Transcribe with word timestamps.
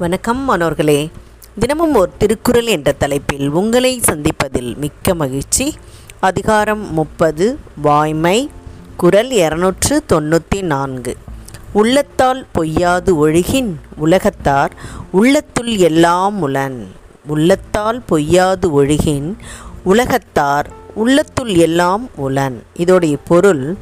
வணக்கம் 0.00 0.44
மாணவர்களே. 0.44 1.10
தினமும் 1.58 1.94
ஒரு 1.94 2.10
திருக்குறள் 2.18 2.66
என்ற 2.66 2.92
தலைப்பில் 2.92 3.48
உங்களை 3.48 4.00
சந்திப்பதில் 4.00 4.76
மிக்க 4.76 5.14
மகிழ்ச்சி. 5.14 5.74
அதிகாரம் 6.20 6.92
முப்பது 6.92 7.58
வாய்மை 7.76 8.50
குரல் 8.96 9.30
இரநூற்று 9.30 10.04
தொண்ணூற்றி 10.08 10.62
நான்கு. 10.62 11.16
உள்ளத்தால் 11.72 12.46
பொய்யாது 12.54 13.10
ஒழுகின் 13.16 13.74
உலகத்தார் 13.96 14.72
உள்ளத்துள் 15.12 15.76
எல்லாம் 15.76 16.40
உளன். 16.40 16.86
உள்ளத்தால் 17.26 18.02
பொய்யாது 18.10 18.70
ஒழுகின் 18.70 19.36
உலகத்தார் 19.84 20.68
உள்ளத்துள் 20.94 21.54
எல்லாம் 21.54 22.10
உளன். 22.16 22.62
இதோடைய 22.76 23.16
பொருள் 23.24 23.76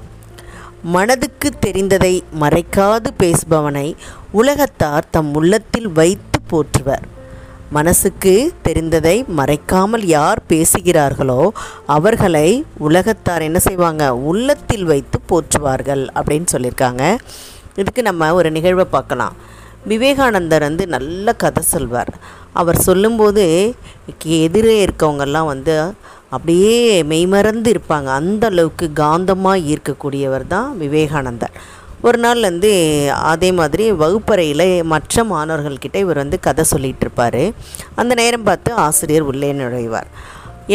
மனதுக்கு 0.84 1.50
தெரிந்ததை 1.66 2.22
மறைக்காது 2.40 3.06
பேசுபவனை 3.18 3.96
உலகத்தார் 4.32 5.04
தம் 5.10 5.34
உள்ளத்தில் 5.34 5.92
வைத்து 5.92 6.40
போற்றுவர். 6.50 7.02
மனசுக்கு 7.70 8.52
தெரிந்ததை 8.64 9.24
மறைக்காமல் 9.36 10.04
யார் 10.04 10.42
பேசுகிறார்களோ 10.48 11.48
அவர்களை 11.86 12.64
உலகத்தார் 12.78 13.42
என்ன 13.42 13.58
செய்வாங்க? 13.58 14.16
உள்ளத்தில் 14.16 14.84
வைத்து 14.84 15.20
போற்றுவார்கள் 15.28 16.08
அப்படின்னு 16.14 16.46
சொல்லியிருக்காங்க. 16.52 17.18
இதுக்கு 17.76 18.02
நம்ம 18.02 18.34
ஒரு 18.34 18.50
நிகழ்வை 18.50 18.84
பார்க்கலாம். 18.84 19.32
விவேகானந்தர் 19.86 20.60
வந்து 20.60 20.86
நல்ல 20.86 21.32
கதை 21.32 21.62
சொல்வார். 21.62 22.14
அவர் 22.52 22.76
சொல்லும்போது 22.76 23.74
எதிரே 24.24 24.86
இருக்கவங்கெல்லாம் 24.86 25.46
வந்து 25.46 25.92
அப்படியே 26.36 26.76
மெய்மறந்து 27.12 27.68
இருப்பாங்க. 27.74 28.08
அந்த 28.20 28.44
அளவுக்கு 28.52 28.86
காந்தமாக 29.02 29.64
ஈர்க்கக்கூடியவர் 29.72 30.46
தான் 30.54 30.70
விவேகானந்தர். 30.82 31.54
ஒரு 32.06 32.18
நாள் 32.24 32.40
வந்து 32.48 32.70
அதே 33.30 33.48
மாதிரி 33.60 33.84
வகுப்பறையில் 34.02 34.66
மற்ற 34.92 35.24
மாணவர்கள்கிட்ட 35.30 35.96
இவர் 36.04 36.22
வந்து 36.22 36.38
கதை 36.46 36.64
சொல்லிகிட்டு 36.72 37.04
இருப்பார். 37.06 37.42
அந்த 38.00 38.12
நேரம் 38.20 38.46
பார்த்து 38.48 38.70
ஆசிரியர் 38.86 39.28
உள்ளே 39.30 39.50
நுழைவார். 39.60 40.10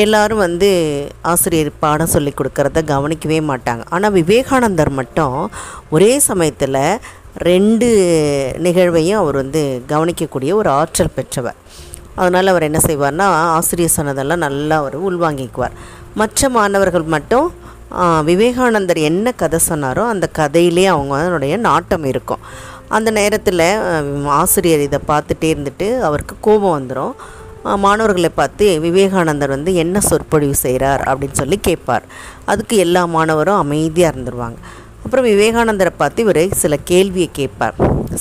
எல்லாரும் 0.03 0.43
வந்து 0.47 0.69
ஆசிரியர் 1.31 1.71
பாடம் 1.83 2.13
சொல்லி 2.13 2.31
கொடுக்குறத 2.37 2.81
கவனிக்கவே 2.93 3.39
மாட்டாங்க. 3.51 3.83
ஆனால் 3.95 4.15
விவேகானந்தர் 4.19 4.91
மட்டும் 4.99 5.37
ஒரே 5.95 6.13
சமயத்தில் 6.29 6.81
ரெண்டு 7.49 7.87
நிகழ்வையும் 8.65 9.21
அவர் 9.21 9.37
வந்து 9.41 9.61
கவனிக்கக்கூடிய 9.91 10.53
ஒரு 10.61 10.69
ஆற்றல் 10.79 11.15
பெற்றவர். 11.17 11.59
அதனால் 12.19 12.51
அவர் 12.51 12.67
என்ன 12.69 12.79
செய்வார்னா 12.87 13.27
ஆசிரியர் 13.57 13.95
சொன்னதெல்லாம் 13.97 14.43
நல்லா 14.45 14.75
அவர் 14.81 14.97
உள்வாங்கிக்குவார். 15.09 15.75
மற்ற 16.21 16.49
மாணவர்கள் 16.57 17.05
மட்டும் 17.15 17.47
விவேகானந்தர் 18.29 18.99
என்ன 19.09 19.27
கதை 19.41 19.59
சொன்னாரோ 19.69 20.03
அந்த 20.13 20.25
கதையிலே 20.39 20.85
அவங்களுடைய 20.93 21.53
நாட்டம் 21.67 22.05
இருக்கும். 22.11 22.43
அந்த 22.97 23.09
நேரத்தில் 23.17 23.65
ஆசிரியர் 24.39 24.85
இதை 24.87 24.99
பார்த்துட்டே 25.11 25.47
இருந்துட்டு 25.53 25.87
அவருக்கு 26.07 26.35
கோபம் 26.47 26.75
வந்துடும் 26.77 27.15
மாணவர்களை 27.83 28.31
பார்த்து 28.39 28.65
விவேகானந்தர் 28.85 29.53
வந்து 29.55 29.71
என்ன 29.83 29.97
சொற்பொழிவு 30.07 30.55
செய்கிறார் 30.63 31.03
அப்படின்னு 31.09 31.39
சொல்லி 31.41 31.57
கேட்பார். 31.67 32.05
அதுக்கு 32.51 32.75
எல்லா 32.85 33.03
மாணவரும் 33.15 33.61
அமைதியாக 33.63 34.13
இருந்துருவாங்க. 34.13 34.57
அப்புறம் 35.03 35.27
விவேகானந்தரை 35.31 35.93
பார்த்து 36.01 36.23
இவர் 36.25 36.43
சில 36.63 36.75
கேள்வியை 36.91 37.29
கேட்பார். 37.39 37.75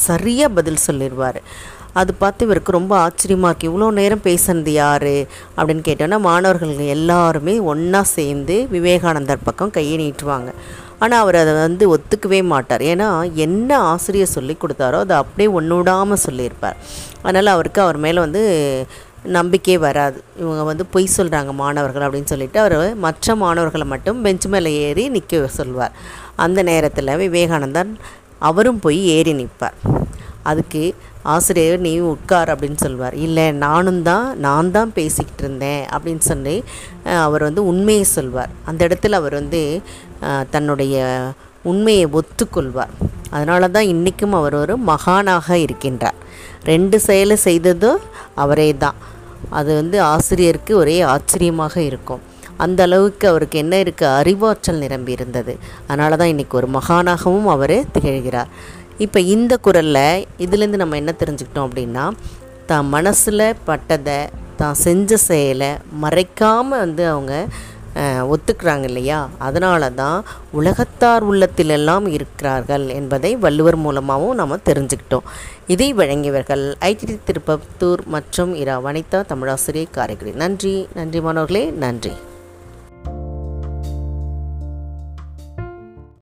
சரியாக 0.09 0.55
பதில் 0.59 0.85
சொல்லிடுவார் 0.89 1.41
அது 2.01 2.15
பார்த்து 2.15 2.45
இவருக்கு 2.47 2.73
ரொம்ப 2.73 2.97
ஆச்சரியமாக 2.97 3.51
இருக்குது 3.53 3.71
இவ்வளோ 3.71 3.91
நேரம் 3.91 4.25
பேசுனது 4.25 4.69
யார்? 4.69 5.13
அப்படின்னு 5.57 5.83
கேட்டோன்னா 5.89 6.19
மாணவர்கள் 6.21 6.73
எல்லாருமே 6.97 7.59
ஒன்றா 7.59 8.03
சேர்ந்து 8.03 8.67
விவேகானந்தர் 8.71 9.45
பக்கம் 9.45 9.71
கையை 9.71 9.97
நீட்டுவாங்க. 10.03 10.51
ஆனால் 10.99 11.21
அவர் 11.21 11.35
அதை 11.35 11.53
வந்து 11.53 11.85
ஒத்துக்கவே 11.95 12.41
மாட்டார். 12.45 12.81
ஏன்னா 12.81 13.33
என்ன 13.35 13.79
ஆசிரியர் 13.79 14.35
சொல்லி 14.35 14.57
கொடுத்தாரோ 14.63 14.99
அதை 15.05 15.17
அப்படியே 15.17 15.49
ஒன்று 15.49 15.77
விடாமல் 15.77 16.23
சொல்லியிருப்பார். 16.27 16.77
அதனால் 17.23 17.47
அவருக்கு 17.47 17.81
அவர் 17.83 17.99
மேலே 17.99 18.19
வந்து 18.19 18.43
நம்பிக்கை 19.25 19.77
வராது. 19.79 20.19
இவங்க 20.39 20.63
வந்து 20.63 20.87
பொய் 20.87 21.15
சொல்கிறாங்க 21.17 21.53
மாணவர்கள் 21.63 22.05
அப்படின்னு 22.07 22.33
சொல்லிட்டு. 22.35 22.61
அவர் 22.61 22.95
மற்ற 22.97 23.35
மாணவர்களை 23.35 23.87
மட்டும் 23.87 24.23
பெஞ்ச் 24.23 24.47
மேலே 24.47 24.73
ஏறி 24.87 25.09
நிற்க 25.09 25.47
சொல்வார். 25.47 25.97
அந்த 26.37 26.63
நேரத்தில் 26.63 27.19
விவேகானந்தன் 27.25 27.93
அவரும் 28.39 28.79
போய் 28.79 29.01
ஏறி 29.17 29.33
நிற்பார். 29.33 29.79
அதுக்கு 30.51 30.83
ஆசிரியர் 31.35 31.85
நீ 31.87 31.93
உட்கார் 32.15 32.51
அப்படின்னு 32.53 32.79
சொல்வார். 32.85 33.15
இல்லை 33.27 33.45
நானும் 33.65 34.01
தான் 34.11 34.27
நான் 34.47 34.73
தான் 34.77 34.95
பேசிக்கிட்டு 34.99 35.43
இருந்தேன் 35.45 35.83
அப்படின்னு 35.95 36.25
சொல்லி 36.31 36.57
அவர் 37.27 37.47
வந்து 37.49 37.63
உண்மையை 37.73 38.07
சொல்வார். 38.17 38.53
அந்த 38.71 38.81
இடத்துல 38.89 39.21
அவர் 39.23 39.37
வந்து 39.41 39.63
தன்னுடைய 40.55 41.05
உண்மையை 41.71 42.07
ஒத்துக்கொள்வார். 42.19 42.93
அதனால 43.37 43.69
தான் 43.77 43.91
இன்றைக்கும் 43.93 44.37
அவர் 44.41 44.57
ஒரு 44.63 44.75
மகானாக 44.91 45.49
இருக்கின்றார். 45.67 46.19
ரெண்டு 46.73 46.97
செயலை 47.07 47.37
செய்ததும் 47.47 48.03
அவரே 48.43 48.69
தான். 48.85 48.99
அது 49.59 49.71
வந்து 49.81 49.97
ஆசிரியருக்கு 50.13 50.73
ஒரே 50.83 50.99
ஆச்சரியமாக 51.15 51.75
இருக்கும். 51.91 52.23
அந்த 52.65 52.81
அளவுக்கு 52.89 53.25
அவருக்கு 53.31 53.57
என்ன 53.63 53.75
இருக்குது 53.85 54.17
அறிவாற்றல் 54.21 54.83
நிரம்பி 54.85 55.13
இருந்தது. 55.17 55.53
அதனால 55.89 56.17
தான் 56.21 56.33
இன்றைக்கி 56.33 56.55
ஒரு 56.61 56.69
மகானாகவும் 56.77 57.49
அவர் 57.55 57.77
திகழ்கிறார். 57.95 58.51
இப்போ 59.05 59.19
இந்த 59.35 59.55
குரலில் 59.67 60.25
இதுலேருந்து 60.45 60.81
நம்ம 60.83 60.97
என்ன 61.03 61.13
தெரிஞ்சுக்கிட்டோம் 61.23 61.67
அப்படின்னா 61.69 62.05
தான் 62.71 62.89
மனசில் 62.95 63.45
பட்டதை 63.69 64.19
தான் 64.61 64.81
செஞ்ச 64.87 65.17
செயலை 65.29 65.71
மறைக்காமல் 66.03 66.83
வந்து 66.85 67.05
அவங்க 67.13 67.35
ஒத்துக்கிறாங்க 68.35 68.87
இல்லையா? 68.91 69.19
அதனால 69.47 69.91
தான் 70.01 70.19
உலகத்தார் 70.59 71.27
உள்ளத்திலெல்லாம் 71.31 72.07
இருக்கிறார்கள் 72.17 72.87
என்பதை 72.99 73.33
வள்ளுவர் 73.45 73.79
மூலமாகவும் 73.85 74.39
நம்ம 74.41 74.59
தெரிஞ்சுக்கிட்டோம். 74.69 75.27
இதை 75.75 75.89
வழங்கியவர்கள் 76.01 76.65
ஐடி 76.91 77.17
திருப்பத்தூர் 77.29 78.03
மற்றும் 78.17 78.53
இரா 78.63 78.77
வனிதா 78.87 79.21
தமிழாசிரியர் 79.33 79.97
காரைக்குடி. 79.99 80.35
நன்றி 80.45 80.75
நன்றி 81.01 81.21
மாணவர்களே 81.21 81.65
நன்றி. 81.85 82.15